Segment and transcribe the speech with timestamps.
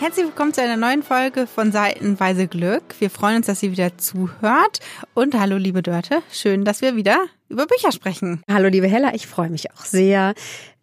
[0.00, 2.94] Herzlich willkommen zu einer neuen Folge von Seitenweise Glück.
[3.00, 4.78] Wir freuen uns, dass ihr wieder zuhört.
[5.12, 6.22] Und hallo, liebe Dörte.
[6.30, 8.40] Schön, dass wir wieder über Bücher sprechen.
[8.48, 9.12] Hallo, liebe Hella.
[9.14, 10.34] Ich freue mich auch sehr.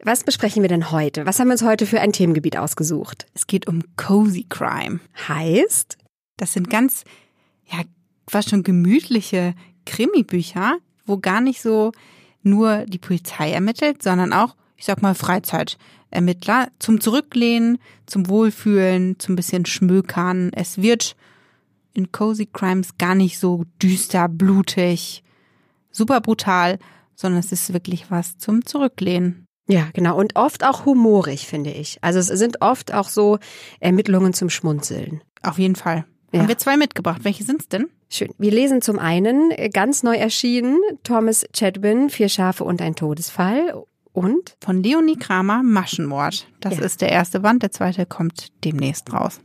[0.04, 1.26] Was besprechen wir denn heute?
[1.26, 3.26] Was haben wir uns heute für ein Themengebiet ausgesucht?
[3.34, 5.00] Es geht um Cozy Crime.
[5.30, 5.98] Heißt?
[6.36, 7.06] Das sind ganz,
[7.72, 7.84] ja,
[8.28, 9.54] fast schon gemütliche
[9.86, 11.94] Krimi-Bücher, wo gar nicht so
[12.44, 15.78] nur die Polizei ermittelt, sondern auch, ich sag mal, Freizeit.
[16.12, 20.52] Ermittler zum Zurücklehnen, zum Wohlfühlen, zum bisschen Schmökern.
[20.54, 21.16] Es wird
[21.94, 25.24] in Cozy Crimes gar nicht so düster, blutig,
[25.92, 26.80] super brutal,
[27.16, 29.46] sondern es ist wirklich was zum Zurücklehnen.
[29.68, 30.18] Ja, genau.
[30.18, 31.98] Und oft auch humorig, finde ich.
[32.02, 33.40] Also es sind oft auch so
[33.80, 35.22] Ermittlungen zum Schmunzeln.
[35.42, 36.06] Auf jeden Fall.
[36.32, 36.42] Ja.
[36.42, 37.24] Haben wir zwei mitgebracht.
[37.24, 37.88] Welche sind's denn?
[38.10, 38.30] Schön.
[38.38, 43.86] Wir lesen zum einen ganz neu erschienen Thomas Chadwin, Vier Schafe und ein Todesfall
[44.16, 44.56] und?
[44.64, 46.48] Von Leonie Kramer, Maschenmord.
[46.60, 46.84] Das ja.
[46.84, 49.42] ist der erste Band, der zweite kommt demnächst raus.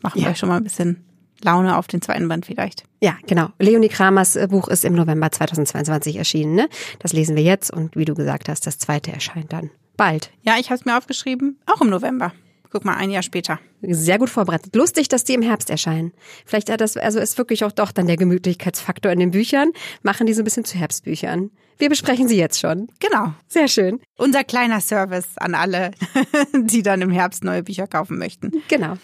[0.00, 0.26] Machen ja.
[0.26, 1.04] wir euch schon mal ein bisschen
[1.42, 2.84] Laune auf den zweiten Band vielleicht.
[3.00, 3.48] Ja, genau.
[3.58, 6.54] Leonie Kramers äh, Buch ist im November 2022 erschienen.
[6.54, 6.68] Ne?
[7.00, 10.30] Das lesen wir jetzt und wie du gesagt hast, das zweite erscheint dann bald.
[10.42, 12.32] Ja, ich habe es mir aufgeschrieben, auch im November.
[12.72, 13.58] Guck mal, ein Jahr später.
[13.82, 14.74] Sehr gut vorbereitet.
[14.74, 16.12] Lustig, dass die im Herbst erscheinen.
[16.46, 19.72] Vielleicht hat das, also ist wirklich auch doch dann der Gemütlichkeitsfaktor in den Büchern.
[20.02, 21.50] Machen die so ein bisschen zu Herbstbüchern.
[21.76, 22.88] Wir besprechen sie jetzt schon.
[22.98, 23.34] Genau.
[23.46, 24.00] Sehr schön.
[24.16, 25.90] Unser kleiner Service an alle,
[26.54, 28.52] die dann im Herbst neue Bücher kaufen möchten.
[28.68, 28.94] Genau.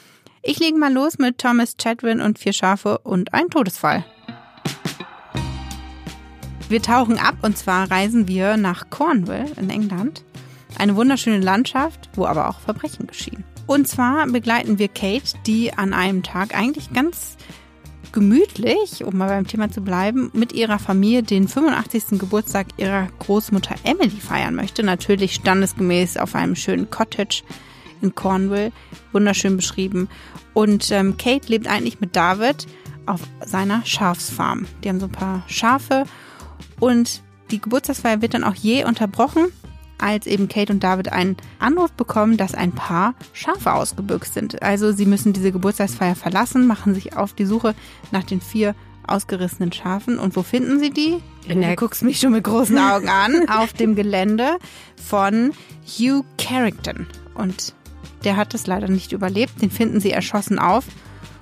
[0.42, 4.02] Ich lege mal los mit Thomas Chadwin und vier Schafe und ein Todesfall.
[6.70, 10.24] Wir tauchen ab und zwar reisen wir nach Cornwall in England.
[10.78, 13.44] Eine wunderschöne Landschaft, wo aber auch Verbrechen geschehen.
[13.68, 17.36] Und zwar begleiten wir Kate, die an einem Tag eigentlich ganz
[18.12, 22.18] gemütlich, um mal beim Thema zu bleiben, mit ihrer Familie den 85.
[22.18, 24.82] Geburtstag ihrer Großmutter Emily feiern möchte.
[24.82, 27.42] Natürlich standesgemäß auf einem schönen Cottage
[28.00, 28.72] in Cornwall.
[29.12, 30.08] Wunderschön beschrieben.
[30.54, 32.66] Und ähm, Kate lebt eigentlich mit David
[33.04, 34.66] auf seiner Schafsfarm.
[34.82, 36.04] Die haben so ein paar Schafe
[36.80, 39.48] und die Geburtstagsfeier wird dann auch je unterbrochen
[39.98, 44.62] als eben Kate und David einen Anruf bekommen, dass ein paar Schafe ausgebüxt sind.
[44.62, 47.74] Also sie müssen diese Geburtstagsfeier verlassen, machen sich auf die Suche
[48.10, 48.74] nach den vier
[49.06, 50.18] ausgerissenen Schafen.
[50.18, 51.18] Und wo finden sie die?
[51.46, 53.48] In der du guckst mich schon mit großen Augen an.
[53.48, 54.58] auf dem Gelände
[54.96, 55.52] von
[55.86, 57.06] Hugh Carrington.
[57.34, 57.74] Und
[58.24, 59.62] der hat es leider nicht überlebt.
[59.62, 60.84] Den finden sie erschossen auf.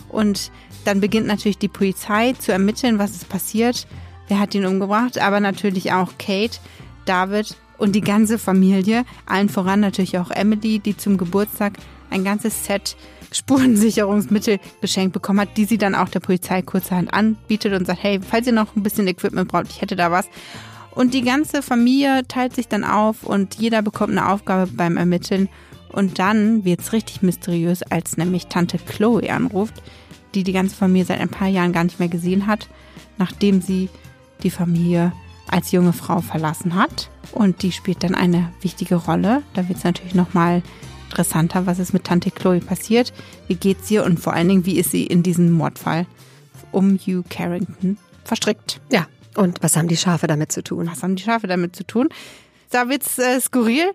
[0.09, 0.51] Und
[0.85, 3.87] dann beginnt natürlich die Polizei zu ermitteln, was ist passiert.
[4.29, 5.19] Wer hat ihn umgebracht?
[5.19, 6.59] Aber natürlich auch Kate,
[7.05, 11.75] David und die ganze Familie, allen voran natürlich auch Emily, die zum Geburtstag
[12.11, 12.97] ein ganzes Set
[13.33, 18.21] Spurensicherungsmittel geschenkt bekommen hat, die sie dann auch der Polizei kurzerhand anbietet und sagt, hey,
[18.21, 20.29] falls ihr noch ein bisschen Equipment braucht, ich hätte da was.
[20.93, 25.49] Und die ganze Familie teilt sich dann auf und jeder bekommt eine Aufgabe beim Ermitteln.
[25.93, 29.75] Und dann wird es richtig mysteriös, als nämlich Tante Chloe anruft,
[30.35, 32.69] die die ganze Familie seit ein paar Jahren gar nicht mehr gesehen hat,
[33.19, 33.91] nachdem sie
[34.43, 35.13] die Familie
[35.49, 37.11] als junge Frau verlassen hat.
[37.33, 39.43] Und die spielt dann eine wichtige Rolle.
[39.55, 40.63] Da wird es natürlich nochmal
[41.09, 43.13] interessanter, was ist mit Tante Chloe passiert,
[43.49, 46.07] wie geht's ihr und vor allen Dingen, wie ist sie in diesem Mordfall
[46.73, 48.81] um Hugh Carrington verstrickt.
[48.91, 50.89] Ja, und was haben die Schafe damit zu tun?
[50.91, 52.09] Was haben die Schafe damit zu tun?
[52.71, 53.93] Da wird's äh, skurril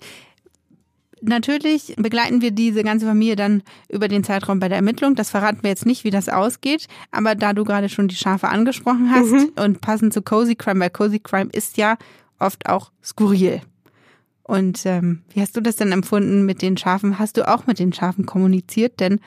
[1.21, 5.15] natürlich begleiten wir diese ganze Familie dann über den Zeitraum bei der Ermittlung.
[5.15, 6.87] Das verraten wir jetzt nicht, wie das ausgeht.
[7.11, 9.51] Aber da du gerade schon die Schafe angesprochen hast mhm.
[9.55, 11.97] und passend zu Cozy Crime, weil Cozy Crime ist ja
[12.39, 13.61] oft auch skurril.
[14.43, 17.19] Und ähm, wie hast du das denn empfunden mit den Schafen?
[17.19, 18.99] Hast du auch mit den Schafen kommuniziert?
[18.99, 19.19] Denn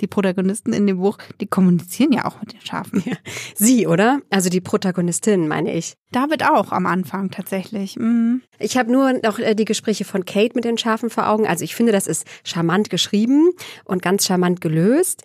[0.00, 3.02] die Protagonisten in dem Buch, die kommunizieren ja auch mit den Schafen.
[3.04, 3.16] Ja.
[3.54, 4.20] Sie, oder?
[4.30, 5.94] Also die Protagonistin, meine ich.
[6.10, 7.96] David auch am Anfang tatsächlich.
[7.96, 8.42] Mhm.
[8.58, 11.46] Ich habe nur noch äh, die Gespräche von Kate mit den Schafen vor Augen.
[11.46, 13.50] Also ich finde, das ist charmant geschrieben
[13.84, 15.22] und ganz charmant gelöst.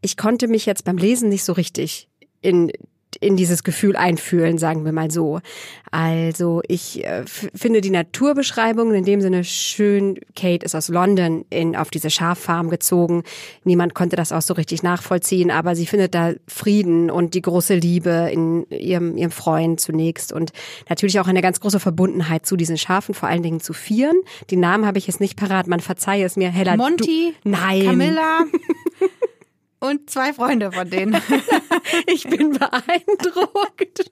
[0.00, 2.08] Ich konnte mich jetzt beim Lesen nicht so richtig
[2.40, 2.70] in
[3.20, 5.40] in dieses Gefühl einfühlen, sagen wir mal so.
[5.90, 10.18] Also ich äh, finde die Naturbeschreibung in dem Sinne schön.
[10.36, 13.22] Kate ist aus London in, auf diese Schaffarm gezogen.
[13.64, 17.74] Niemand konnte das auch so richtig nachvollziehen, aber sie findet da Frieden und die große
[17.74, 20.52] Liebe in ihrem, ihrem Freund zunächst und
[20.88, 24.16] natürlich auch eine ganz große Verbundenheit zu diesen Schafen, vor allen Dingen zu Vieren.
[24.50, 26.50] Die Namen habe ich jetzt nicht parat, man verzeihe es mir.
[26.50, 27.84] Hella, Monty, du, nein.
[27.84, 28.44] Camilla.
[29.80, 31.16] und zwei Freunde von denen.
[32.06, 34.10] ich bin beeindruckt.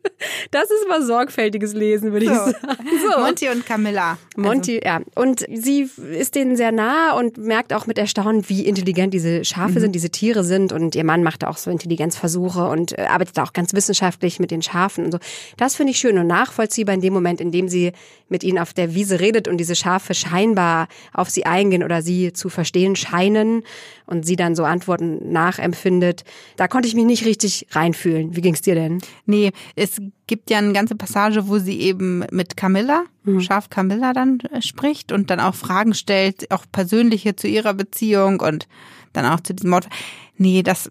[0.51, 2.33] Das ist mal sorgfältiges Lesen, würde so.
[2.33, 2.87] ich sagen.
[3.13, 3.21] So.
[3.21, 4.19] Monty und Camilla.
[4.37, 4.87] Monty, also.
[4.87, 5.01] ja.
[5.15, 9.75] Und sie ist denen sehr nah und merkt auch mit Erstaunen, wie intelligent diese Schafe
[9.75, 9.81] mhm.
[9.81, 10.73] sind, diese Tiere sind.
[10.73, 14.63] Und ihr Mann macht auch so Intelligenzversuche und äh, arbeitet auch ganz wissenschaftlich mit den
[14.63, 15.19] Schafen und so.
[15.57, 17.93] Das finde ich schön und nachvollziehbar in dem Moment, in dem sie
[18.29, 22.33] mit ihnen auf der Wiese redet und diese Schafe scheinbar auf sie eingehen oder sie
[22.33, 23.63] zu verstehen scheinen
[24.07, 26.25] und sie dann so Antworten nachempfindet.
[26.57, 28.35] Da konnte ich mich nicht richtig reinfühlen.
[28.37, 29.01] Wie ging's dir denn?
[29.25, 33.41] Nee, es gibt ja eine ganze Passage, wo sie eben mit Camilla, mhm.
[33.41, 38.41] Schaf Camilla dann äh, spricht und dann auch Fragen stellt, auch persönliche zu ihrer Beziehung
[38.41, 38.67] und
[39.13, 39.89] dann auch zu diesem Mord.
[40.37, 40.91] Nee, das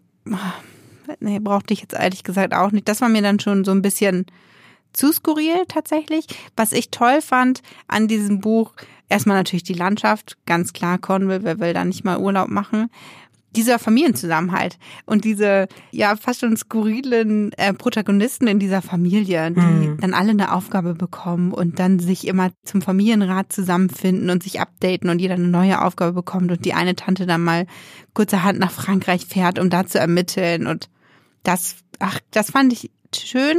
[1.19, 2.88] nee, brauchte ich jetzt ehrlich gesagt auch nicht.
[2.88, 4.25] Das war mir dann schon so ein bisschen
[4.94, 6.25] zu skurril tatsächlich.
[6.56, 8.73] Was ich toll fand an diesem Buch,
[9.09, 12.89] erstmal natürlich die Landschaft, ganz klar Cornwall, wer will da nicht mal Urlaub machen.
[13.56, 19.98] Dieser Familienzusammenhalt und diese ja fast schon skurrilen äh, Protagonisten in dieser Familie, die mhm.
[20.00, 25.10] dann alle eine Aufgabe bekommen und dann sich immer zum Familienrat zusammenfinden und sich updaten
[25.10, 27.66] und jeder eine neue Aufgabe bekommt und die eine Tante dann mal
[28.13, 30.90] kurzerhand nach Frankreich fährt, um da zu ermitteln und
[31.44, 33.57] das, ach, das fand ich schön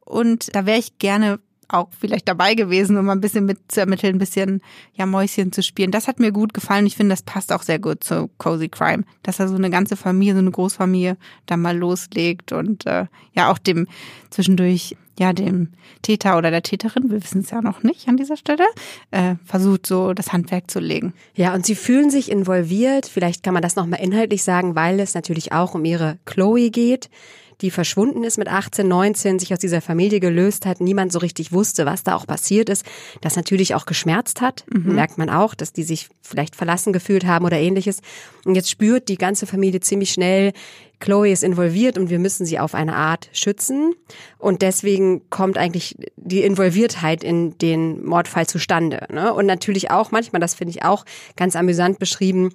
[0.00, 4.18] und da wäre ich gerne auch vielleicht dabei gewesen, um mal ein bisschen mitzuermitteln, ein
[4.18, 4.62] bisschen
[4.94, 5.90] ja Mäuschen zu spielen.
[5.90, 6.86] Das hat mir gut gefallen.
[6.86, 9.96] Ich finde, das passt auch sehr gut zu Cozy Crime, dass er so eine ganze
[9.96, 11.16] Familie, so eine Großfamilie
[11.46, 13.86] da mal loslegt und äh, ja auch dem
[14.30, 15.68] zwischendurch ja dem
[16.02, 18.64] Täter oder der Täterin, wir wissen es ja noch nicht an dieser Stelle,
[19.10, 21.12] äh, versucht so das Handwerk zu legen.
[21.34, 23.06] Ja, und sie fühlen sich involviert.
[23.06, 27.10] Vielleicht kann man das nochmal inhaltlich sagen, weil es natürlich auch um ihre Chloe geht
[27.60, 31.52] die verschwunden ist mit 18, 19, sich aus dieser Familie gelöst hat, niemand so richtig
[31.52, 32.84] wusste, was da auch passiert ist,
[33.20, 34.94] das natürlich auch geschmerzt hat, mhm.
[34.94, 38.00] merkt man auch, dass die sich vielleicht verlassen gefühlt haben oder ähnliches.
[38.44, 40.52] Und jetzt spürt die ganze Familie ziemlich schnell,
[41.00, 43.94] Chloe ist involviert und wir müssen sie auf eine Art schützen.
[44.38, 49.06] Und deswegen kommt eigentlich die Involviertheit in den Mordfall zustande.
[49.12, 49.32] Ne?
[49.32, 51.04] Und natürlich auch, manchmal, das finde ich auch
[51.36, 52.50] ganz amüsant beschrieben,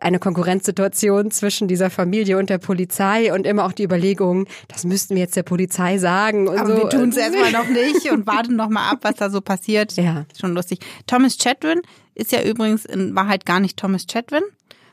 [0.00, 5.14] eine Konkurrenzsituation zwischen dieser Familie und der Polizei und immer auch die Überlegung, das müssten
[5.14, 6.46] wir jetzt der Polizei sagen.
[6.46, 6.82] Und Aber so.
[6.82, 9.92] wir tun es erstmal noch nicht und warten noch mal ab, was da so passiert.
[9.96, 10.24] Ja.
[10.38, 10.80] Schon lustig.
[11.06, 11.82] Thomas Chatwin
[12.14, 14.42] ist ja übrigens in Wahrheit gar nicht Thomas Chatwin,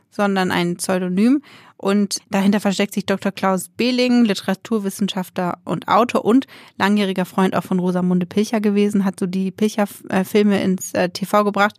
[0.09, 1.41] sondern ein Pseudonym.
[1.77, 3.31] Und dahinter versteckt sich Dr.
[3.31, 9.25] Klaus Behling, Literaturwissenschaftler und Autor und langjähriger Freund auch von Rosamunde Pilcher gewesen, hat so
[9.25, 11.75] die Pilcher-Filme ins äh, TV gebracht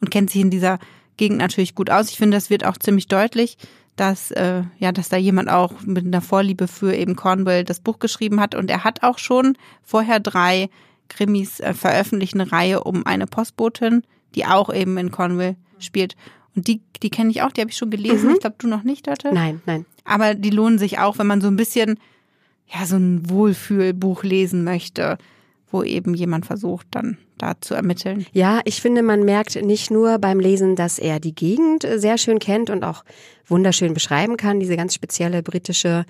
[0.00, 0.78] und kennt sich in dieser
[1.16, 2.10] Gegend natürlich gut aus.
[2.10, 3.58] Ich finde, das wird auch ziemlich deutlich,
[3.96, 7.98] dass äh, ja, dass da jemand auch mit einer Vorliebe für eben Cornwall das Buch
[7.98, 10.70] geschrieben hat und er hat auch schon vorher drei
[11.08, 14.04] Krimis äh, veröffentlicht, eine Reihe um eine Postbotin,
[14.34, 16.16] die auch eben in Cornwall spielt.
[16.62, 18.28] Die, die kenne ich auch, die habe ich schon gelesen.
[18.28, 18.34] Mhm.
[18.34, 19.32] Ich glaube, du noch nicht, Dörte?
[19.32, 19.86] Nein, nein.
[20.04, 21.98] Aber die lohnen sich auch, wenn man so ein bisschen,
[22.66, 25.18] ja, so ein Wohlfühlbuch lesen möchte,
[25.70, 28.26] wo eben jemand versucht, dann da zu ermitteln.
[28.32, 32.38] Ja, ich finde, man merkt nicht nur beim Lesen, dass er die Gegend sehr schön
[32.38, 33.04] kennt und auch
[33.46, 36.04] wunderschön beschreiben kann, diese ganz spezielle britische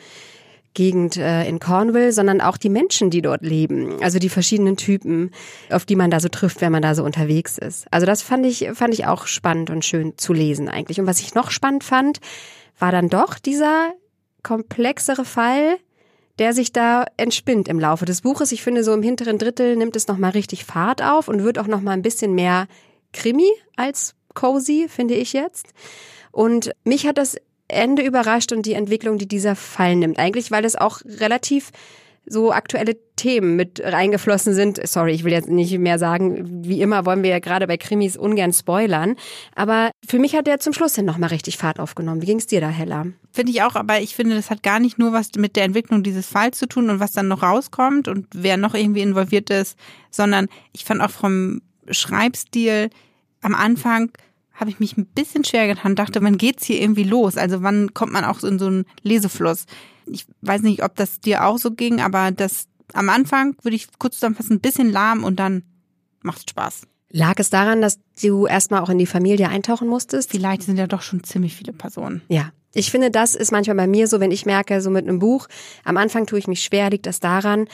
[0.75, 4.01] Gegend äh, in Cornwall, sondern auch die Menschen, die dort leben.
[4.03, 5.33] Also die verschiedenen Typen,
[5.71, 7.87] auf die man da so trifft, wenn man da so unterwegs ist.
[7.91, 11.01] Also das fand ich, fand ich auch spannend und schön zu lesen eigentlich.
[11.01, 12.21] Und was ich noch spannend fand,
[12.79, 13.93] war dann doch dieser
[14.43, 15.77] komplexere Fall,
[16.39, 18.53] der sich da entspinnt im Laufe des Buches.
[18.53, 21.67] Ich finde, so im hinteren Drittel nimmt es nochmal richtig Fahrt auf und wird auch
[21.67, 22.67] nochmal ein bisschen mehr
[23.13, 25.67] Krimi als cozy, finde ich jetzt.
[26.33, 27.37] Und mich hat das
[27.73, 30.19] Ende überrascht und die Entwicklung, die dieser Fall nimmt.
[30.19, 31.71] Eigentlich, weil es auch relativ
[32.27, 34.81] so aktuelle Themen mit reingeflossen sind.
[34.87, 38.17] Sorry, ich will jetzt nicht mehr sagen, wie immer wollen wir ja gerade bei Krimis
[38.17, 39.17] ungern spoilern.
[39.55, 42.23] Aber für mich hat der zum Schluss hin nochmal richtig Fahrt aufgenommen.
[42.23, 43.07] Wie ging es dir da, Hella?
[43.33, 46.03] Finde ich auch, aber ich finde, das hat gar nicht nur was mit der Entwicklung
[46.03, 49.77] dieses Falls zu tun und was dann noch rauskommt und wer noch irgendwie involviert ist,
[50.11, 52.91] sondern ich fand auch vom Schreibstil
[53.41, 54.13] am Anfang
[54.61, 57.37] habe ich mich ein bisschen schwer getan, dachte, wann geht's hier irgendwie los?
[57.37, 59.65] Also wann kommt man auch in so einen Lesefluss?
[60.07, 63.89] Ich weiß nicht, ob das dir auch so ging, aber das am Anfang würde ich
[63.99, 65.63] kurz zusammenfassen, ein bisschen lahm und dann
[66.23, 66.83] macht Spaß.
[67.13, 70.31] Lag es daran, dass du erstmal auch in die Familie eintauchen musstest?
[70.31, 72.23] Vielleicht sind ja doch schon ziemlich viele Personen.
[72.29, 72.53] Ja.
[72.73, 75.49] Ich finde, das ist manchmal bei mir so, wenn ich merke, so mit einem Buch,
[75.85, 77.67] am Anfang tue ich mich schwer, liegt das daran,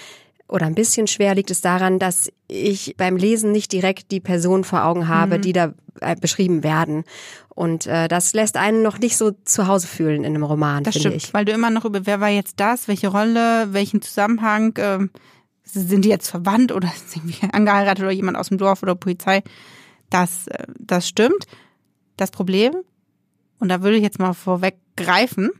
[0.48, 4.64] oder ein bisschen schwer liegt es daran, dass ich beim Lesen nicht direkt die Person
[4.64, 5.42] vor Augen habe, mhm.
[5.42, 7.04] die da äh, beschrieben werden.
[7.48, 10.96] Und äh, das lässt einen noch nicht so zu Hause fühlen in einem Roman, das
[10.96, 11.32] finde ich.
[11.34, 14.98] Weil du immer noch über, wer war jetzt das, welche Rolle, welchen Zusammenhang, äh,
[15.64, 19.42] sind die jetzt verwandt oder sind sie angeheiratet oder jemand aus dem Dorf oder Polizei?
[20.10, 21.46] Das, äh, das stimmt.
[22.16, 22.74] Das Problem,
[23.58, 25.50] und da würde ich jetzt mal vorweggreifen,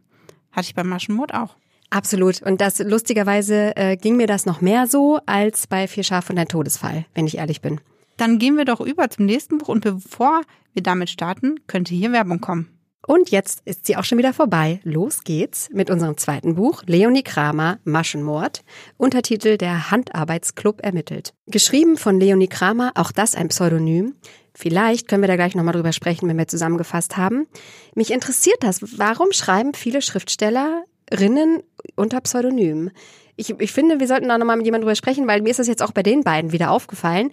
[0.53, 1.57] hatte ich beim Maschenmord auch.
[1.91, 2.43] Absolut.
[2.43, 6.39] Und das lustigerweise äh, ging mir das noch mehr so als bei Vier Schaf und
[6.39, 7.81] ein Todesfall, wenn ich ehrlich bin.
[8.17, 12.13] Dann gehen wir doch über zum nächsten Buch und bevor wir damit starten, könnte hier
[12.13, 12.77] Werbung kommen.
[13.07, 14.81] Und jetzt ist sie auch schon wieder vorbei.
[14.83, 18.65] Los geht's mit unserem zweiten Buch, Leonie Kramer, Maschenmord.
[18.97, 21.33] Untertitel Der Handarbeitsclub ermittelt.
[21.47, 24.17] Geschrieben von Leonie Kramer, auch das ein Pseudonym.
[24.55, 27.47] Vielleicht können wir da gleich nochmal drüber sprechen, wenn wir zusammengefasst haben.
[27.95, 28.99] Mich interessiert das.
[28.99, 30.03] Warum schreiben viele
[31.09, 31.63] Schriftstellerinnen
[31.95, 32.91] unter Pseudonym?
[33.37, 35.69] Ich, ich finde, wir sollten da nochmal mit jemandem drüber sprechen, weil mir ist das
[35.69, 37.31] jetzt auch bei den beiden wieder aufgefallen.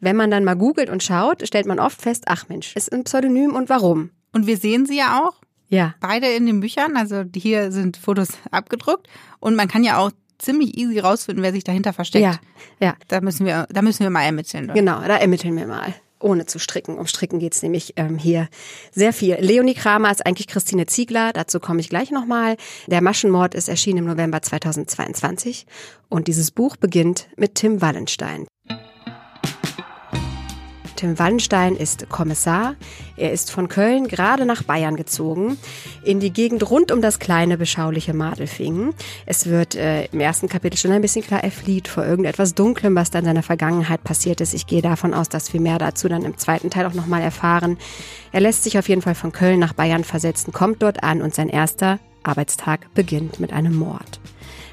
[0.00, 3.04] Wenn man dann mal googelt und schaut, stellt man oft fest, ach Mensch, ist ein
[3.04, 4.10] Pseudonym und warum?
[4.32, 5.40] Und wir sehen sie ja auch.
[5.68, 5.94] Ja.
[6.00, 6.96] Beide in den Büchern.
[6.96, 9.08] Also hier sind Fotos abgedruckt.
[9.40, 12.22] Und man kann ja auch ziemlich easy rausfinden, wer sich dahinter versteckt.
[12.22, 12.38] Ja,
[12.78, 12.94] ja.
[13.08, 14.70] Da müssen wir, da müssen wir mal ermitteln.
[14.74, 15.94] Genau, da ermitteln wir mal.
[16.18, 16.98] Ohne zu stricken.
[16.98, 18.48] Um Stricken geht's nämlich ähm, hier
[18.90, 19.36] sehr viel.
[19.40, 22.56] Leonie Kramer ist eigentlich Christine Ziegler, dazu komme ich gleich nochmal.
[22.86, 25.66] Der Maschenmord ist erschienen im November 2022
[26.08, 28.46] und dieses Buch beginnt mit Tim Wallenstein.
[30.96, 32.74] Tim Wallenstein ist Kommissar.
[33.16, 35.58] Er ist von Köln gerade nach Bayern gezogen,
[36.02, 38.94] in die Gegend rund um das kleine, beschauliche Madelfingen.
[39.26, 42.94] Es wird äh, im ersten Kapitel schon ein bisschen klar, er flieht vor irgendetwas Dunklem,
[42.94, 44.54] was da in seiner Vergangenheit passiert ist.
[44.54, 47.78] Ich gehe davon aus, dass wir mehr dazu dann im zweiten Teil auch nochmal erfahren.
[48.32, 51.34] Er lässt sich auf jeden Fall von Köln nach Bayern versetzen, kommt dort an und
[51.34, 54.20] sein erster Arbeitstag beginnt mit einem Mord.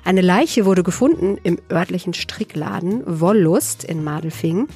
[0.05, 4.67] Eine Leiche wurde gefunden im örtlichen Strickladen Wollust in Madelfingen.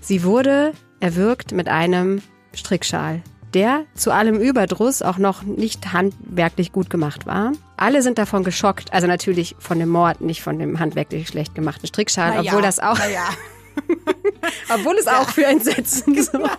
[0.00, 2.20] Sie wurde erwürgt mit einem
[2.52, 3.22] Strickschal,
[3.54, 7.52] der zu allem Überdruss auch noch nicht handwerklich gut gemacht war.
[7.76, 11.86] Alle sind davon geschockt, also natürlich von dem Mord, nicht von dem handwerklich schlecht gemachten
[11.86, 13.28] Strickschal, ja, obwohl das auch, ja.
[14.74, 16.56] obwohl es auch für Entsetzen sorgt.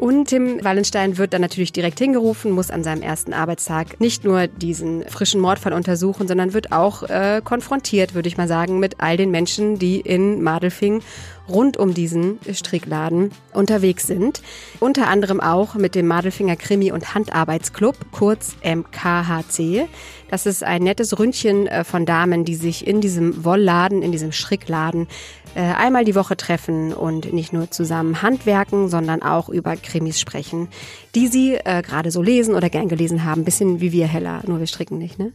[0.00, 4.46] Und Tim Wallenstein wird dann natürlich direkt hingerufen, muss an seinem ersten Arbeitstag nicht nur
[4.46, 9.18] diesen frischen Mordfall untersuchen, sondern wird auch äh, konfrontiert, würde ich mal sagen, mit all
[9.18, 11.02] den Menschen, die in Madelfing
[11.50, 14.42] rund um diesen Strickladen unterwegs sind.
[14.78, 19.86] Unter anderem auch mit dem Madelfinger Krimi- und Handarbeitsclub, kurz MKHC.
[20.30, 24.32] Das ist ein nettes Ründchen äh, von Damen, die sich in diesem Wollladen, in diesem
[24.32, 25.08] Strickladen
[25.54, 30.68] äh, einmal die Woche treffen und nicht nur zusammen handwerken, sondern auch über Krimis sprechen,
[31.14, 33.44] die sie äh, gerade so lesen oder gern gelesen haben.
[33.44, 35.32] Bisschen wie wir Heller, nur wir stricken nicht, ne?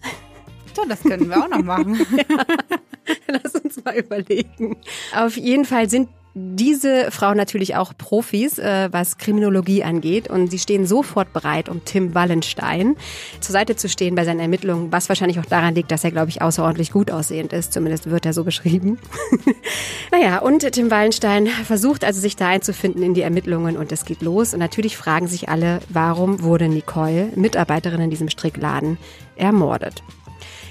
[0.75, 1.97] So, das können wir auch noch machen.
[3.27, 4.77] Lass uns mal überlegen.
[5.15, 10.29] Auf jeden Fall sind diese Frauen natürlich auch Profis, äh, was Kriminologie angeht.
[10.29, 12.97] Und sie stehen sofort bereit, um Tim Wallenstein
[13.39, 16.29] zur Seite zu stehen bei seinen Ermittlungen, was wahrscheinlich auch daran liegt, dass er, glaube
[16.29, 17.71] ich, außerordentlich gut aussehend ist.
[17.71, 18.99] Zumindest wird er so beschrieben.
[20.11, 24.21] naja, und Tim Wallenstein versucht also, sich da einzufinden in die Ermittlungen und es geht
[24.21, 24.53] los.
[24.53, 28.97] Und natürlich fragen sich alle, warum wurde Nicole, Mitarbeiterin in diesem Strickladen,
[29.37, 30.03] ermordet.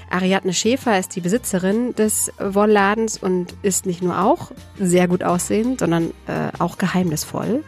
[0.09, 5.79] Ariadne Schäfer ist die Besitzerin des Wollladens und ist nicht nur auch sehr gut aussehend,
[5.79, 7.63] sondern äh, auch geheimnisvoll.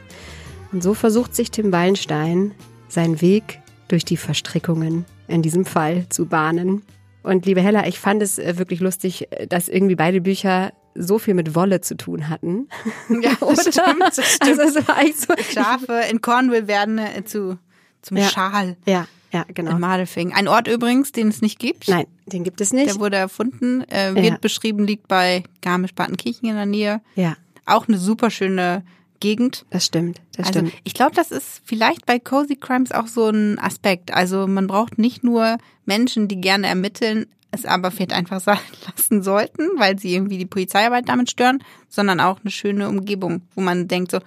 [0.72, 2.54] Und so versucht sich Tim Wallenstein
[2.90, 6.84] seinen Weg durch die Verstrickungen in diesem Fall zu bahnen.
[7.24, 11.34] Und liebe Hella, ich fand es äh, wirklich lustig, dass irgendwie beide Bücher so viel
[11.34, 12.70] mit Wolle zu tun hatten.
[13.22, 14.60] Ja, das stimmt, das stimmt.
[14.60, 15.34] Also es war echt so.
[15.54, 17.58] Schafe in Cornwall werden äh, zu,
[18.02, 18.28] zum Ja.
[18.28, 19.72] Schal Ja, ja, genau.
[19.72, 20.34] in Madelfing.
[20.34, 21.88] Ein Ort übrigens, den es nicht gibt.
[21.88, 22.88] Nein, den gibt es nicht.
[22.88, 24.38] Der wurde erfunden, äh, wird Ja.
[24.40, 27.02] beschrieben, liegt bei Garmisch-Partenkirchen in der Nähe.
[27.16, 28.84] Ja, Auch eine super schöne
[29.20, 29.66] Gegend.
[29.72, 30.22] das stimmt.
[30.36, 30.74] Das Also stimmt.
[30.84, 34.14] ich glaube, das ist vielleicht bei Cozy Crimes auch so ein Aspekt.
[34.14, 39.24] Also man braucht nicht nur Menschen, die gerne ermitteln, es aber vielleicht einfach sein lassen
[39.24, 43.88] sollten, weil sie irgendwie die Polizeiarbeit damit stören, sondern auch eine schöne Umgebung, wo man
[43.88, 44.20] denkt so,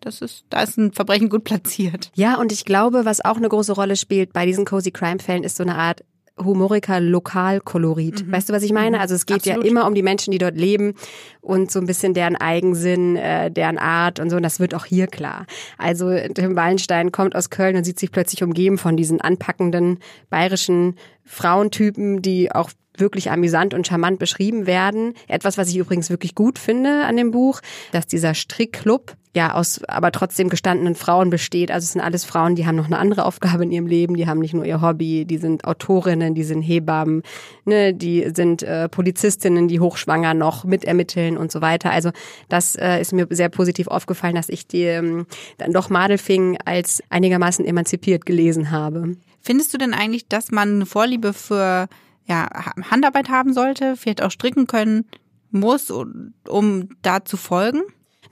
[0.00, 2.10] das ist, da ist ein Verbrechen gut platziert.
[2.14, 5.44] Ja, und ich glaube, was auch eine große Rolle spielt bei diesen Cozy Crime Fällen,
[5.44, 6.04] ist so eine Art
[6.44, 8.30] humoriger Lokalkolorit.
[8.30, 9.00] Weißt du, was ich meine?
[9.00, 9.64] Also es geht Absolut.
[9.64, 10.94] ja immer um die Menschen, die dort leben
[11.40, 14.36] und so ein bisschen deren Eigensinn, äh, deren Art und so.
[14.36, 15.46] Und das wird auch hier klar.
[15.76, 19.98] Also Tim Wallenstein kommt aus Köln und sieht sich plötzlich umgeben von diesen anpackenden
[20.30, 25.14] bayerischen Frauentypen, die auch wirklich amüsant und charmant beschrieben werden.
[25.28, 27.60] Etwas, was ich übrigens wirklich gut finde an dem Buch,
[27.92, 31.70] dass dieser Strickclub ja aus aber trotzdem gestandenen Frauen besteht.
[31.70, 34.26] Also es sind alles Frauen, die haben noch eine andere Aufgabe in ihrem Leben, die
[34.26, 37.22] haben nicht nur ihr Hobby, die sind Autorinnen, die sind Hebammen,
[37.64, 41.92] ne, die sind äh, Polizistinnen, die hochschwanger noch mitermitteln und so weiter.
[41.92, 42.10] Also
[42.48, 45.26] das äh, ist mir sehr positiv aufgefallen, dass ich die ähm,
[45.58, 49.14] dann doch Madelfing als einigermaßen emanzipiert gelesen habe.
[49.40, 51.86] Findest du denn eigentlich, dass man eine Vorliebe für
[52.26, 55.06] ja, Ha- Handarbeit haben sollte, vielleicht auch stricken können
[55.52, 57.82] muss, um da zu folgen?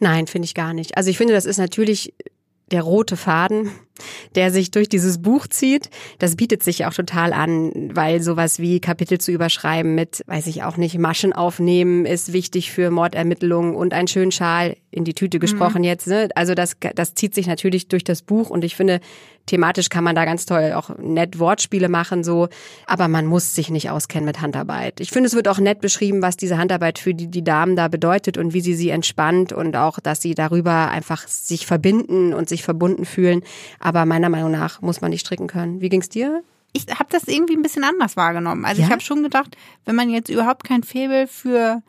[0.01, 0.97] Nein, finde ich gar nicht.
[0.97, 2.15] Also ich finde, das ist natürlich
[2.71, 3.71] der rote Faden
[4.35, 5.91] der sich durch dieses Buch zieht.
[6.19, 10.63] Das bietet sich auch total an, weil sowas wie Kapitel zu überschreiben mit, weiß ich
[10.63, 15.39] auch nicht, Maschen aufnehmen ist wichtig für Mordermittlungen und ein schönen Schal in die Tüte
[15.39, 15.85] gesprochen mhm.
[15.85, 16.07] jetzt.
[16.07, 16.29] Ne?
[16.35, 19.01] Also das, das zieht sich natürlich durch das Buch und ich finde,
[19.49, 22.49] thematisch kann man da ganz toll auch nett Wortspiele machen, so.
[22.87, 25.01] Aber man muss sich nicht auskennen mit Handarbeit.
[25.01, 27.89] Ich finde, es wird auch nett beschrieben, was diese Handarbeit für die, die Damen da
[27.89, 32.49] bedeutet und wie sie sie entspannt und auch, dass sie darüber einfach sich verbinden und
[32.49, 33.43] sich verbunden fühlen.
[33.81, 35.81] Aber meiner Meinung nach muss man nicht stricken können.
[35.81, 36.43] Wie ging's dir?
[36.73, 38.65] Ich habe das irgendwie ein bisschen anders wahrgenommen.
[38.65, 38.87] Also ja?
[38.87, 41.83] ich habe schon gedacht, wenn man jetzt überhaupt kein Faible für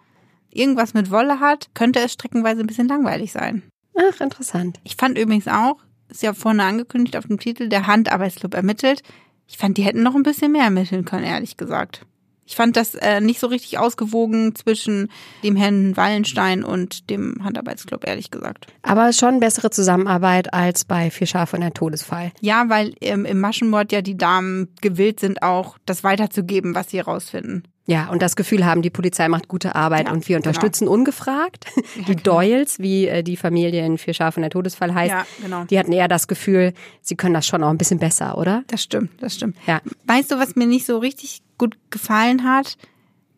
[0.51, 3.63] irgendwas mit Wolle hat, könnte es streckenweise ein bisschen langweilig sein.
[3.95, 4.79] Ach, interessant.
[4.83, 5.77] Ich fand übrigens auch,
[6.09, 9.01] ist ja vorne angekündigt auf dem Titel, der Handarbeitsclub ermittelt.
[9.47, 12.05] Ich fand, die hätten noch ein bisschen mehr ermitteln können, ehrlich gesagt.
[12.49, 15.11] Ich fand das äh, nicht so richtig ausgewogen zwischen
[15.43, 18.65] dem Herrn Wallenstein und dem Handarbeitsclub, ehrlich gesagt.
[18.81, 22.31] Aber schon bessere Zusammenarbeit als bei Vier Schafe und ein Todesfall.
[22.41, 26.97] Ja, weil ähm, im Maschenmord ja die Damen gewillt sind, auch das weiterzugeben, was sie
[26.97, 27.63] herausfinden.
[27.89, 30.47] Ja, und das Gefühl haben, die Polizei macht gute Arbeit ja, und wir genau.
[30.47, 30.93] unterstützen genau.
[30.93, 31.65] ungefragt.
[32.07, 35.25] Die ja, Doyles, wie äh, die Familie in Vier Schafe und der Todesfall heißt, ja,
[35.41, 35.63] genau.
[35.63, 38.63] die hatten eher das Gefühl, sie können das schon auch ein bisschen besser, oder?
[38.67, 39.57] Das stimmt, das stimmt.
[39.65, 39.81] Ja.
[40.05, 42.77] Weißt du, was mir nicht so richtig gut gefallen hat?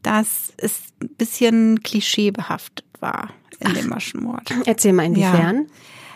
[0.04, 3.30] Dass es ein bisschen klischeebehaftet war
[3.60, 4.52] in Ach, dem Maschenmord.
[4.66, 5.68] Erzähl mal inwiefern.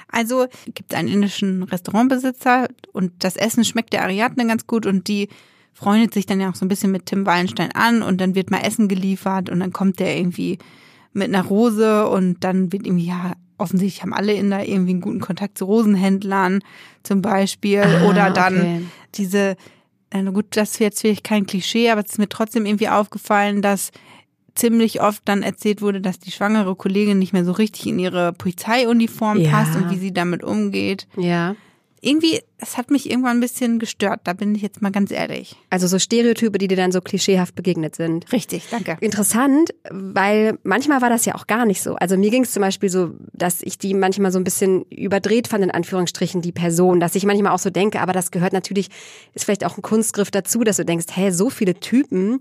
[0.10, 5.30] Also gibt einen indischen Restaurantbesitzer und das Essen schmeckt der Ariadne ganz gut und die
[5.76, 8.50] freundet sich dann ja auch so ein bisschen mit Tim Wallenstein an und dann wird
[8.50, 10.58] mal Essen geliefert und dann kommt der irgendwie
[11.12, 15.02] mit einer Rose und dann wird irgendwie, ja, offensichtlich haben alle in da irgendwie einen
[15.02, 16.62] guten Kontakt zu Rosenhändlern
[17.04, 18.82] zum Beispiel ah, oder dann okay.
[19.16, 19.58] diese,
[20.14, 23.62] na gut, das ist jetzt vielleicht kein Klischee, aber es ist mir trotzdem irgendwie aufgefallen,
[23.62, 23.92] dass
[24.56, 28.32] ziemlich oft dann erzählt wurde, dass die schwangere Kollegin nicht mehr so richtig in ihre
[28.32, 29.52] Polizeiuniform ja.
[29.52, 31.08] passt und wie sie damit umgeht.
[31.18, 31.56] Ja
[32.06, 35.56] irgendwie, es hat mich irgendwann ein bisschen gestört, da bin ich jetzt mal ganz ehrlich.
[35.70, 38.32] Also so Stereotype, die dir dann so klischeehaft begegnet sind.
[38.32, 38.98] Richtig, danke.
[39.02, 41.96] Interessant, weil manchmal war das ja auch gar nicht so.
[41.96, 45.48] Also mir ging es zum Beispiel so, dass ich die manchmal so ein bisschen überdreht
[45.48, 48.90] fand, in Anführungsstrichen, die Person, dass ich manchmal auch so denke, aber das gehört natürlich,
[49.34, 52.40] ist vielleicht auch ein Kunstgriff dazu, dass du denkst, hä, so viele Typen,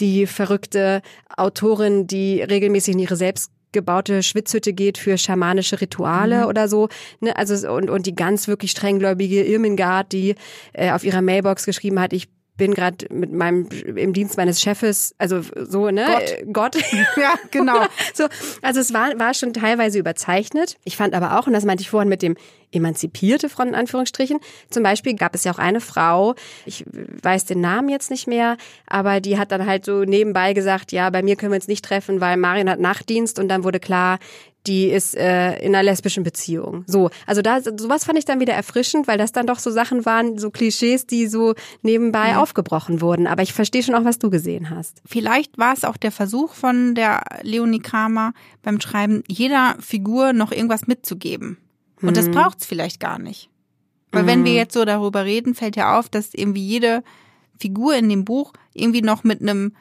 [0.00, 1.02] die verrückte
[1.36, 6.46] Autorin, die regelmäßig in ihre Selbst gebaute Schwitzhütte geht für schamanische Rituale mhm.
[6.46, 6.88] oder so.
[7.20, 7.36] Ne?
[7.36, 10.34] Also und, und die ganz wirklich strenggläubige Irmingard, die
[10.72, 15.14] äh, auf ihrer Mailbox geschrieben hat, ich bin gerade mit meinem im Dienst meines Chefes,
[15.18, 16.06] also so, ne?
[16.52, 16.74] Gott.
[16.74, 16.84] Gott.
[17.16, 17.84] ja, genau.
[18.14, 18.26] so,
[18.62, 20.76] also es war, war schon teilweise überzeichnet.
[20.84, 22.36] Ich fand aber auch, und das meinte ich vorhin mit dem
[22.70, 24.38] emanzipierte Front in Anführungsstrichen.
[24.70, 26.84] Zum Beispiel gab es ja auch eine Frau, ich
[27.22, 31.10] weiß den Namen jetzt nicht mehr, aber die hat dann halt so nebenbei gesagt, ja,
[31.10, 34.18] bei mir können wir uns nicht treffen, weil Marion hat Nachtdienst und dann wurde klar,
[34.66, 36.84] die ist äh, in einer lesbischen Beziehung.
[36.86, 40.06] So, also da sowas fand ich dann wieder erfrischend, weil das dann doch so Sachen
[40.06, 42.42] waren, so Klischees, die so nebenbei ja.
[42.42, 43.26] aufgebrochen wurden.
[43.26, 45.02] Aber ich verstehe schon auch, was du gesehen hast.
[45.04, 50.50] Vielleicht war es auch der Versuch von der Leonie Kramer beim Schreiben, jeder Figur noch
[50.50, 51.58] irgendwas mitzugeben.
[52.00, 52.32] Und das mhm.
[52.32, 53.50] braucht's vielleicht gar nicht.
[54.12, 54.26] Weil mhm.
[54.28, 57.02] wenn wir jetzt so darüber reden, fällt ja auf, dass irgendwie jede
[57.58, 59.74] Figur in dem Buch irgendwie noch mit einem,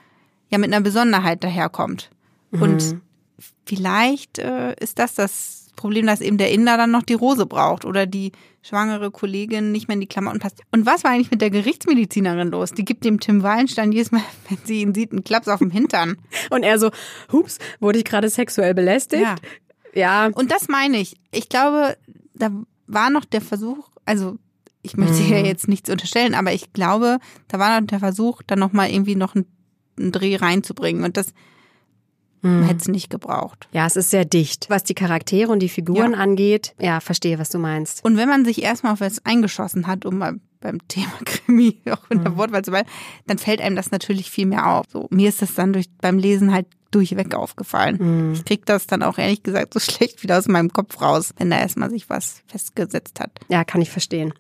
[0.50, 2.10] ja, mit einer Besonderheit daherkommt.
[2.52, 2.62] Mhm.
[3.65, 7.86] Vielleicht äh, ist das das Problem, dass eben der Inder dann noch die Rose braucht
[7.86, 10.62] oder die schwangere Kollegin nicht mehr in die Klamotten passt.
[10.72, 12.72] Und was war eigentlich mit der Gerichtsmedizinerin los?
[12.72, 15.72] Die gibt dem Tim Wallenstein jedes Mal, wenn sie ihn sieht, einen Klaps auf dem
[15.72, 16.17] Hintern.
[16.50, 16.91] Und er so,
[17.32, 19.24] hups, wurde ich gerade sexuell belästigt?
[19.24, 19.36] Ja.
[19.93, 20.28] ja.
[20.28, 21.15] Und das meine ich.
[21.32, 21.98] Ich glaube,
[22.34, 22.52] da
[22.88, 24.38] war noch der Versuch, also
[24.82, 25.26] ich möchte mhm.
[25.26, 29.15] hier jetzt nichts unterstellen, aber ich glaube, da war noch der Versuch, dann nochmal irgendwie
[29.15, 29.46] noch einen,
[29.98, 31.04] einen Dreh reinzubringen.
[31.04, 31.34] Und das
[32.44, 32.64] mhm.
[32.64, 33.68] hätte es nicht gebraucht.
[33.72, 34.68] Ja, es ist sehr dicht.
[34.70, 36.18] Was die Charaktere und die Figuren ja.
[36.18, 38.04] angeht, ja, verstehe, was du meinst.
[38.06, 42.10] Und wenn man sich erstmal auf was eingeschossen hat, um mal beim Thema Krimi auch
[42.10, 42.38] in der mhm.
[42.38, 42.90] Wortwahl zu bleiben,
[43.28, 44.86] dann fällt einem das natürlich viel mehr auf.
[44.90, 47.98] So, mir ist das dann durch, beim Lesen halt durchweg aufgefallen.
[48.00, 48.34] Mhm.
[48.34, 51.50] Ich krieg das dann auch ehrlich gesagt so schlecht wieder aus meinem Kopf raus, wenn
[51.50, 53.32] da erstmal sich was festgesetzt hat.
[53.50, 54.34] Ja, kann ich verstehen.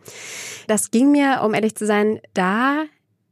[0.67, 2.85] Das ging mir, um ehrlich zu sein, da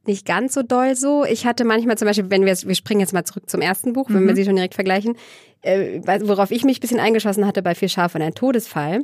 [0.05, 1.25] nicht ganz so doll so.
[1.25, 4.09] Ich hatte manchmal zum Beispiel, wenn wir, wir springen jetzt mal zurück zum ersten Buch,
[4.09, 4.27] wenn mhm.
[4.27, 5.15] wir sie schon direkt vergleichen,
[5.61, 9.03] äh, worauf ich mich ein bisschen eingeschossen hatte bei Vier Schafe und ein Todesfall,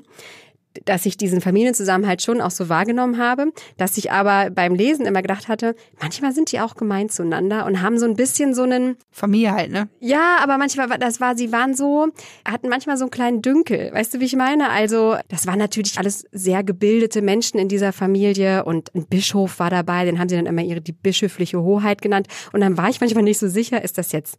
[0.85, 5.21] dass ich diesen Familienzusammenhalt schon auch so wahrgenommen habe, dass ich aber beim Lesen immer
[5.21, 8.97] gedacht hatte, manchmal sind die auch gemein zueinander und haben so ein bisschen so einen
[9.11, 9.89] Familie halt, ne?
[9.99, 12.07] Ja, aber manchmal das war sie waren so
[12.45, 14.69] hatten manchmal so einen kleinen Dünkel, weißt du, wie ich meine?
[14.69, 19.69] Also, das waren natürlich alles sehr gebildete Menschen in dieser Familie und ein Bischof war
[19.69, 23.01] dabei, den haben sie dann immer ihre die bischöfliche Hoheit genannt und dann war ich
[23.01, 24.37] manchmal nicht so sicher, ist das jetzt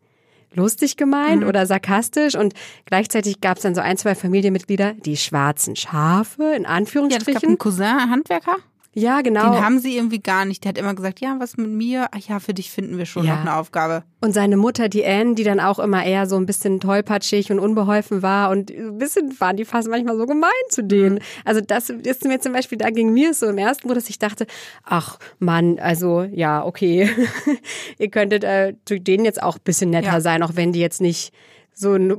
[0.55, 2.55] lustig gemeint oder sarkastisch und
[2.87, 6.71] gleichzeitig gab es dann so ein, zwei Familienmitglieder, die schwarzen Schafe, in Ja, es gab
[6.77, 7.49] Anführungsstrichen.
[7.49, 8.57] einen Cousin, Handwerker.
[8.99, 9.53] Ja, genau.
[9.55, 10.65] Den haben sie irgendwie gar nicht.
[10.65, 12.09] Der hat immer gesagt, ja, was mit mir?
[12.11, 13.35] Ach ja, für dich finden wir schon Ja.
[13.35, 14.03] noch eine Aufgabe.
[14.21, 17.61] Und seine Mutter, die Anne, die dann auch immer eher so ein bisschen tollpatschig und
[17.61, 21.21] unbeholfen war und ein bisschen waren die fast manchmal so gemein zu denen.
[21.45, 24.19] Also das ist mir zum Beispiel, da ging mir so im ersten Buch, dass ich
[24.19, 24.47] dachte,
[24.85, 27.09] ach Mann, also ja, okay,
[27.99, 30.21] ihr könntet äh, zu denen jetzt auch ein bisschen netter Ja.
[30.21, 31.33] sein, auch wenn die jetzt nicht
[31.79, 32.17] so, ein,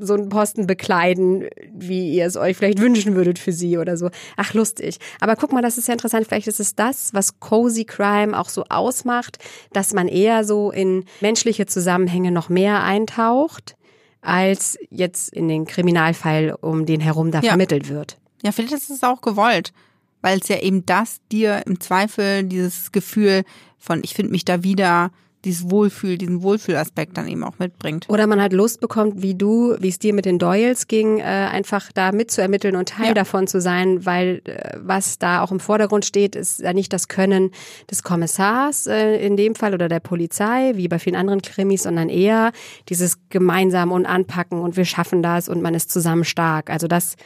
[0.00, 1.44] so einen Posten bekleiden,
[1.74, 4.08] wie ihr es euch vielleicht wünschen würdet für sie oder so.
[4.36, 4.98] Ach, lustig.
[5.20, 6.26] Aber guck mal, das ist ja interessant.
[6.26, 9.38] Vielleicht ist es das, was Cozy Crime auch so ausmacht,
[9.72, 13.76] dass man eher so in menschliche Zusammenhänge noch mehr eintaucht,
[14.22, 17.50] als jetzt in den Kriminalfall, um den herum da Ja.
[17.50, 18.18] vermittelt wird.
[18.42, 19.72] Ja, vielleicht ist es auch gewollt,
[20.20, 23.42] weil es ja eben das dir im Zweifel dieses Gefühl
[23.78, 25.10] von ich finde mich da wieder,
[25.44, 28.08] dieses Wohlfühl, diesen Wohlfühlaspekt dann eben auch mitbringt.
[28.08, 31.22] Oder man hat Lust bekommt, wie du, wie es dir mit den Doyles ging, äh,
[31.22, 33.14] einfach da mitzuermitteln und Teil Ja.
[33.14, 37.08] davon zu sein, weil äh, was da auch im Vordergrund steht, ist ja nicht das
[37.08, 37.50] Können
[37.90, 42.08] des Kommissars äh, in dem Fall oder der Polizei, wie bei vielen anderen Krimis, sondern
[42.08, 42.52] eher
[42.88, 46.70] dieses gemeinsam und anpacken und wir schaffen das und man ist zusammen stark.
[46.70, 47.16] Also das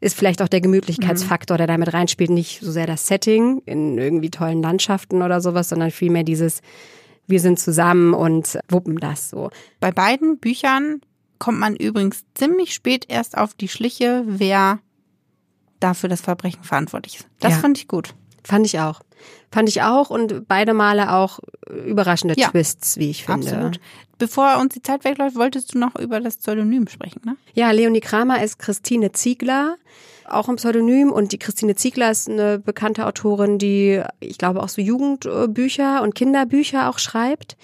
[0.00, 4.30] ist vielleicht auch der Gemütlichkeitsfaktor, der damit reinspielt, nicht so sehr das Setting in irgendwie
[4.30, 6.60] tollen Landschaften oder sowas, sondern vielmehr dieses
[7.26, 9.50] wir sind zusammen und wuppen das so.
[9.80, 11.00] Bei beiden Büchern
[11.38, 14.78] kommt man übrigens ziemlich spät erst auf die Schliche, wer
[15.80, 17.28] dafür das Verbrechen verantwortlich ist.
[17.40, 17.58] Das Ja.
[17.58, 18.14] fand ich gut.
[18.44, 19.00] Fand ich auch.
[19.52, 21.38] Fand ich auch und beide Male auch
[21.86, 22.50] überraschende Ja.
[22.50, 23.46] Twists, wie ich finde.
[23.48, 23.80] Absolut.
[24.18, 27.36] Bevor uns die Zeit wegläuft, wolltest du noch über das Pseudonym sprechen, ne?
[27.54, 29.76] Ja, Leonie Kramer ist Christine Ziegler,
[30.28, 31.10] auch ein Pseudonym.
[31.12, 36.14] Und die Christine Ziegler ist eine bekannte Autorin, die, ich glaube, auch so Jugendbücher und
[36.14, 37.56] Kinderbücher auch schreibt.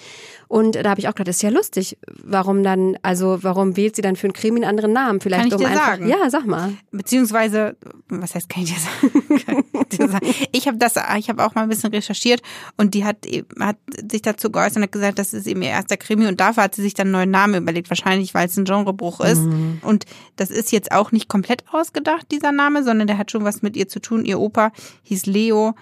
[0.49, 1.99] Und da habe ich auch gedacht, das ist ja lustig.
[2.23, 5.21] Warum dann, also warum wählt sie dann für einen Krimi einen anderen Namen?
[5.21, 5.87] Vielleicht Kann ich um dir einfach.
[5.87, 6.09] sagen.
[6.09, 6.73] Ja, sag mal.
[6.91, 7.77] Beziehungsweise,
[8.11, 9.65] was heißt, kann ich dir sagen?
[10.21, 10.49] Ich?
[10.53, 12.43] Ich habe das, ich habe auch mal ein bisschen recherchiert
[12.77, 13.27] und die hat,
[13.59, 13.77] hat
[14.11, 16.75] sich dazu geäußert und hat gesagt, das ist eben ihr erster Krimi und dafür hat
[16.75, 19.41] sie sich dann einen neuen Namen überlegt, wahrscheinlich, weil es ein Genrebruch ist.
[19.83, 20.05] Und
[20.37, 23.77] das ist jetzt auch nicht komplett ausgedacht, dieser Name, sondern der hat schon was mit
[23.77, 24.25] ihr zu tun.
[24.25, 24.73] Ihr Opa
[25.05, 25.75] hieß Leo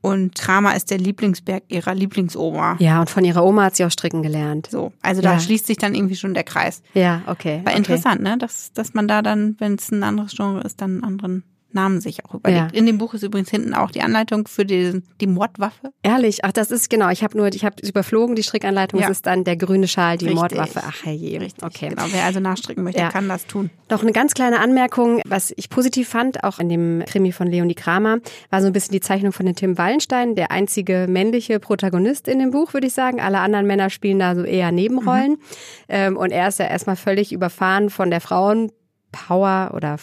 [0.00, 2.76] und Kramer ist der Lieblingsberg ihrer Lieblingsoma.
[2.78, 4.68] Ja, und von ihrer Oma hat sie auch stricken gelernt.
[4.70, 5.40] So, also da Ja.
[5.40, 6.82] schließt sich dann irgendwie schon der Kreis.
[6.94, 7.60] Ja, okay.
[7.64, 7.78] War okay.
[7.78, 8.38] interessant, ne?
[8.38, 12.00] Dass, dass man da dann, wenn es ein anderes Genre ist, dann einen anderen Namen
[12.00, 12.72] sich auch überlegt.
[12.72, 12.78] Ja.
[12.78, 15.92] In dem Buch ist übrigens hinten auch die Anleitung für die, die Mordwaffe.
[16.02, 17.10] Ehrlich, ach, das ist genau.
[17.10, 19.00] Ich habe nur, ich habe überflogen die Strickanleitung.
[19.00, 19.08] Ja.
[19.08, 20.40] Das ist dann der grüne Schal, die Richtig.
[20.40, 20.80] Mordwaffe.
[20.84, 21.40] Ach herrje.
[21.40, 21.62] Richtig.
[21.62, 21.90] Okay.
[21.90, 22.04] Genau.
[22.10, 23.10] Wer also nachstricken möchte, Ja.
[23.10, 23.70] kann das tun.
[23.90, 27.74] Noch eine ganz kleine Anmerkung, was ich positiv fand, auch in dem Krimi von Leonie
[27.74, 28.18] Kramer,
[28.50, 32.38] war so ein bisschen die Zeichnung von den Tim Wallenstein, der einzige männliche Protagonist in
[32.38, 33.20] dem Buch, würde ich sagen.
[33.20, 35.36] Alle anderen Männer spielen da so eher Nebenrollen.
[35.88, 38.70] Ähm, und er ist ja erstmal völlig überfahren von der Frauen.
[39.12, 39.96] Power oder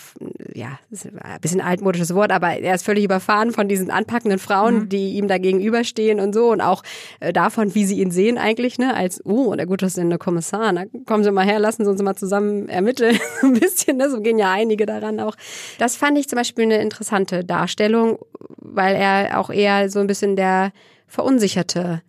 [0.54, 4.90] ja, ist ein bisschen altmodisches Wort, aber er ist völlig überfahren von diesen anpackenden Frauen,
[4.90, 6.82] die ihm da gegenüberstehen und so und auch
[7.20, 10.86] äh, davon, wie sie ihn sehen eigentlich, ne, als oh, der gut aussehende Kommissar, na,
[11.06, 14.40] kommen Sie mal her, lassen Sie uns mal zusammen ermitteln, ein bisschen, ne, so gehen
[14.40, 15.36] ja einige daran auch.
[15.78, 18.18] Das fand ich zum Beispiel eine interessante Darstellung,
[18.58, 20.72] weil er auch eher so ein bisschen der
[21.08, 22.02] verunsicherte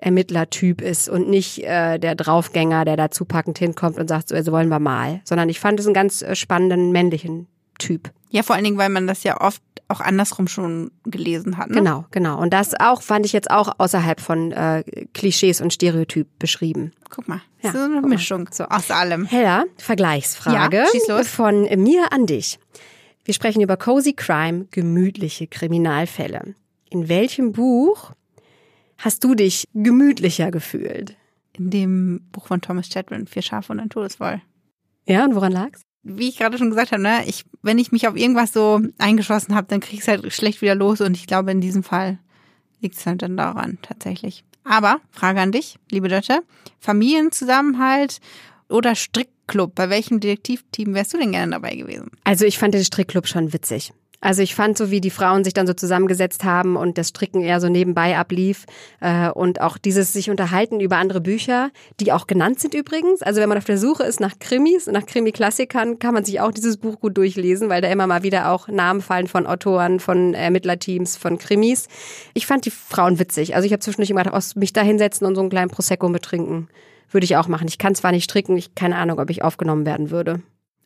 [0.00, 4.52] Ermittlertyp ist und nicht äh, der Draufgänger, der da zupackend hinkommt und sagt, so also
[4.52, 7.46] wollen wir mal, sondern ich fand es einen ganz äh, spannenden männlichen
[7.78, 8.10] Typ.
[8.30, 11.68] Ja, vor allen Dingen, weil man das ja oft auch andersrum schon gelesen hat.
[11.70, 11.76] Ne?
[11.76, 12.40] Genau, genau.
[12.40, 14.84] Und das auch fand ich jetzt auch außerhalb von äh,
[15.14, 16.92] Klischees und Stereotyp beschrieben.
[17.08, 17.42] Guck mal.
[17.60, 18.00] Ja, so eine.
[18.02, 19.24] Mischung so aus allem.
[19.26, 21.28] Hella, Vergleichsfrage Ja, schieß los.
[21.28, 22.58] von mir an dich.
[23.24, 26.54] Wir sprechen über Cozy Crime, gemütliche Kriminalfälle.
[26.88, 28.12] In welchem Buch
[29.00, 31.16] hast du dich gemütlicher gefühlt?
[31.56, 34.40] In dem Buch von Thomas Chatwin, Vier Schafe und ein Todeswoll.
[35.06, 35.82] Ja, und woran lag's?
[36.02, 39.54] wie ich gerade schon gesagt habe, ne, ich, wenn ich mich auf irgendwas so eingeschossen
[39.54, 42.18] habe, dann krieg ich es halt schlecht wieder los und ich glaube, in diesem Fall
[42.80, 44.44] liegt es halt dann daran, tatsächlich.
[44.64, 46.42] Aber, Frage an dich, liebe Dötte,
[46.78, 48.20] Familienzusammenhalt
[48.68, 52.10] oder Strickclub, bei welchem Detektivteam wärst du denn gerne dabei gewesen?
[52.24, 53.92] Also ich fand den Strickclub schon witzig.
[54.20, 57.40] Also ich fand so, wie die Frauen sich dann so zusammengesetzt haben und das Stricken
[57.40, 58.66] eher so nebenbei ablief
[59.00, 63.22] äh, und auch dieses sich unterhalten über andere Bücher, die auch genannt sind übrigens.
[63.22, 66.52] Also wenn man auf der Suche ist nach Krimis, nach Krimi-Klassikern, kann man sich auch
[66.52, 70.34] dieses Buch gut durchlesen, weil da immer mal wieder auch Namen fallen von Autoren, von
[70.34, 71.88] Ermittlerteams, von Krimis.
[72.34, 73.54] Ich fand die Frauen witzig.
[73.54, 76.68] Also ich habe zwischendurch immer gedacht, mich da hinsetzen und so einen kleinen Prosecco mittrinken.
[77.10, 77.68] Würde ich auch machen.
[77.68, 80.42] Ich kann zwar nicht stricken, ich keine Ahnung, ob ich aufgenommen werden würde.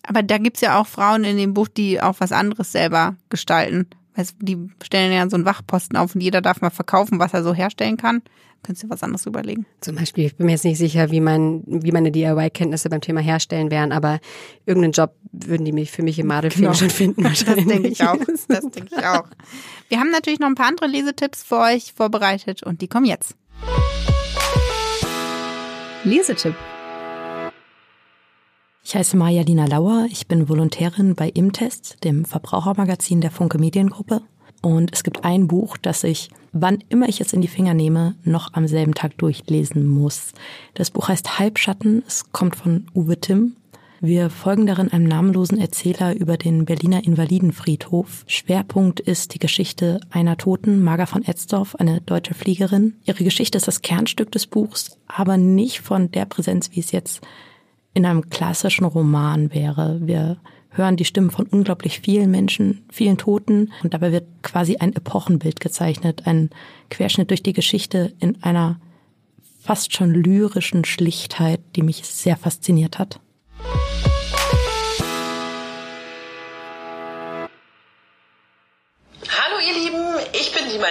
[0.06, 3.86] Aber da gibt's ja auch Frauen in dem Buch, die auch was anderes selber gestalten.
[4.16, 7.34] Weißt, du, die stellen ja so einen Wachposten auf und jeder darf mal verkaufen, was
[7.34, 8.22] er so herstellen kann.
[8.62, 9.66] könntest du was anderes überlegen.
[9.80, 13.20] Zum Beispiel, ich bin mir jetzt nicht sicher, wie, mein, wie meine DIY-Kenntnisse beim Thema
[13.20, 14.20] Herstellen wären, aber
[14.66, 16.74] irgendeinen Job würden die mich für mich im Madelfing genau.
[16.74, 17.22] schon finden.
[17.24, 18.16] Das denke ich auch.
[18.48, 19.26] Das denke ich auch.
[19.88, 23.36] Wir haben natürlich noch ein paar andere Lesetipps für euch vorbereitet und die kommen jetzt.
[26.04, 26.54] Lesetipp.
[28.86, 34.20] Ich heiße Maja Lina Lauer, ich bin Volontärin bei Imtest, dem Verbrauchermagazin der Funke Mediengruppe.
[34.60, 38.14] Und es gibt ein Buch, das ich, wann immer ich es in die Finger nehme,
[38.24, 40.32] noch am selben Tag durchlesen muss.
[40.74, 43.56] Das Buch heißt Halbschatten, es kommt von Uwe Timm.
[44.02, 48.24] Wir folgen darin einem namenlosen Erzähler über den Berliner Invalidenfriedhof.
[48.26, 52.96] Schwerpunkt ist die Geschichte einer Toten, Marga von Etzdorf, eine deutsche Fliegerin.
[53.06, 57.22] Ihre Geschichte ist das Kernstück des Buchs, aber nicht von der Präsenz, wie es jetzt
[57.94, 60.00] in einem klassischen Roman wäre.
[60.02, 60.36] Wir
[60.70, 65.60] hören die Stimmen von unglaublich vielen Menschen, vielen Toten und dabei wird quasi ein Epochenbild
[65.60, 66.50] gezeichnet, ein
[66.90, 68.80] Querschnitt durch die Geschichte in einer
[69.60, 73.20] fast schon lyrischen Schlichtheit, die mich sehr fasziniert hat.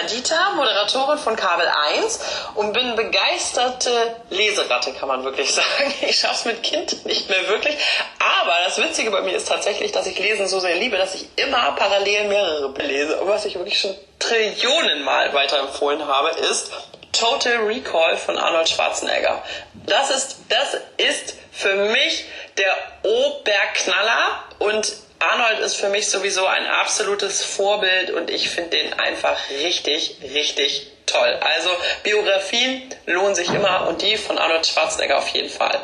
[0.06, 2.20] Die Madita, Moderatorin von Kabel 1
[2.54, 5.94] und bin begeisterte Leseratte, kann man wirklich sagen.
[6.02, 7.76] Ich schaffe es mit Kind nicht mehr wirklich.
[8.18, 11.26] Aber das Witzige bei mir ist tatsächlich, dass ich Lesen so sehr liebe, dass ich
[11.36, 13.20] immer parallel mehrere lese.
[13.20, 16.70] Und was ich wirklich schon Trillionenmal weiterempfohlen habe, ist
[17.12, 19.42] Total Recall von Arnold Schwarzenegger.
[19.86, 22.24] Das ist, das ist für mich
[22.56, 28.92] der Oberknaller und Arnold ist für mich sowieso ein absolutes Vorbild und ich finde den
[28.94, 31.38] einfach richtig, richtig toll.
[31.40, 31.70] Also
[32.02, 35.80] Biografien lohnen sich immer und die von Arnold Schwarzenegger auf jeden Fall.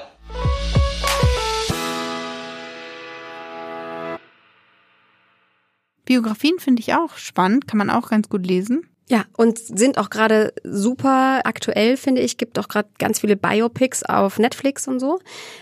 [6.04, 8.90] Biografien finde ich auch spannend, kann man auch ganz gut lesen.
[9.08, 12.36] Ja, und sind auch gerade super aktuell, finde ich.
[12.38, 15.18] Gibt auch gerade ganz viele Biopics auf Netflix und so.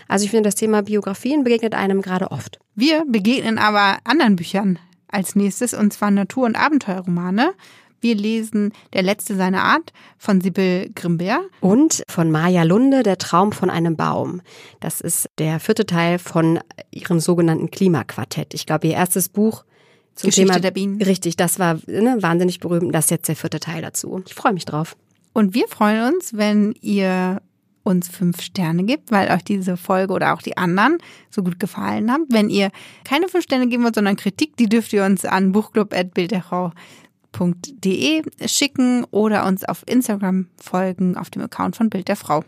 [0.07, 2.59] Also ich finde, das Thema Biografien begegnet einem gerade oft.
[2.79, 7.53] Wir begegnen aber anderen Büchern als nächstes, und zwar Natur- und Abenteuerromane.
[7.99, 11.41] Wir lesen Der letzte seiner Art von Sibyl Grimbert.
[11.59, 14.41] Und von Maja Lunde, Der Traum von einem Baum.
[14.79, 18.53] Das ist der vierte Teil von ihrem sogenannten Klimaquartett.
[18.53, 19.65] Ich glaube, ihr erstes Buch
[20.15, 21.01] zum Geschichte Thema, der Bienen.
[21.01, 22.95] Richtig, das war ne, wahnsinnig berühmt.
[22.95, 24.23] Das ist jetzt der vierte Teil dazu.
[24.25, 24.95] Ich freue mich drauf.
[25.33, 27.41] Und wir freuen uns, wenn ihr
[27.89, 30.97] uns fünf Sterne gibt, weil euch diese Folge oder auch die anderen
[31.29, 32.25] so gut gefallen haben.
[32.29, 32.71] Wenn ihr
[33.03, 39.45] keine fünf Sterne geben wollt, sondern Kritik, die dürft ihr uns an buchclub.bildderfrau.de schicken oder
[39.45, 42.45] uns auf Instagram folgen auf dem Account von Bild der Frau.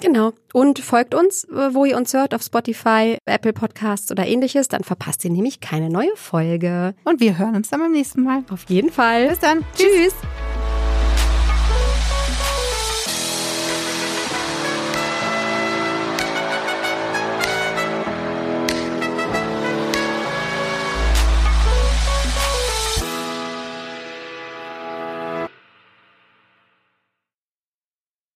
[0.00, 0.32] Genau.
[0.52, 4.68] Und folgt uns, äh, wo ihr uns hört, auf Spotify, Apple Podcasts oder ähnliches.
[4.68, 6.94] Dann verpasst ihr nämlich keine neue Folge.
[7.04, 8.44] Und wir hören uns dann beim nächsten Mal.
[8.50, 9.28] Auf jeden Fall.
[9.28, 9.64] Bis dann.
[9.76, 9.92] Tschüss.
[9.92, 10.14] Tschüss.